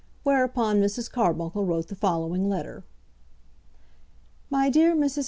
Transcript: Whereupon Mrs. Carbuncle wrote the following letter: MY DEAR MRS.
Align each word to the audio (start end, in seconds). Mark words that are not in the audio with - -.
Whereupon 0.23 0.81
Mrs. 0.81 1.11
Carbuncle 1.11 1.63
wrote 1.63 1.89
the 1.89 1.95
following 1.95 2.49
letter: 2.49 2.83
MY 4.49 4.71
DEAR 4.71 4.95
MRS. 4.95 5.19